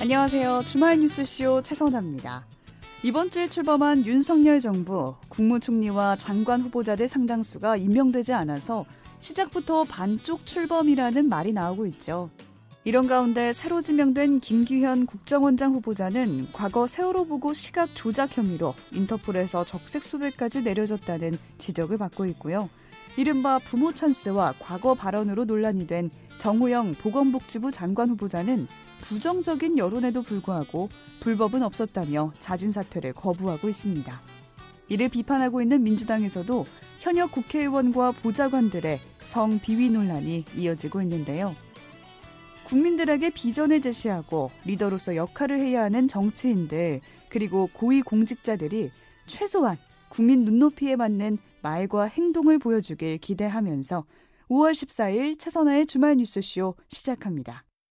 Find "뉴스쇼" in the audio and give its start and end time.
0.98-1.60, 56.16-56.74